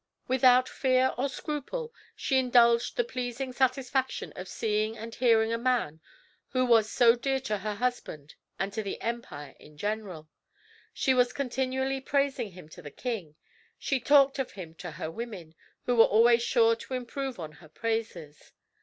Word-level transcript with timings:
Without 0.27 0.67
fear 0.67 1.13
or 1.15 1.29
scruple, 1.29 1.93
she 2.15 2.39
indulged 2.39 2.97
the 2.97 3.03
pleasing 3.03 3.53
satisfaction 3.53 4.33
of 4.35 4.47
seeing 4.47 4.97
and 4.97 5.13
hearing 5.13 5.53
a 5.53 5.59
man 5.59 5.99
who 6.49 6.65
was 6.65 6.91
so 6.91 7.15
dear 7.15 7.39
to 7.41 7.59
her 7.59 7.75
husband 7.75 8.33
and 8.57 8.73
to 8.73 8.81
the 8.81 8.99
empire 8.99 9.53
in 9.59 9.77
general. 9.77 10.27
She 10.91 11.13
was 11.13 11.31
continually 11.31 12.01
praising 12.01 12.53
him 12.53 12.67
to 12.69 12.81
the 12.81 12.89
king. 12.89 13.35
She 13.77 13.99
talked 13.99 14.39
of 14.39 14.53
him 14.53 14.73
to 14.81 14.89
her 14.89 15.11
women, 15.11 15.53
who 15.85 15.95
were 15.97 16.05
always 16.05 16.41
sure 16.41 16.75
to 16.77 16.95
improve 16.95 17.39
on 17.39 17.51
her 17.61 17.69
praises. 17.69 18.53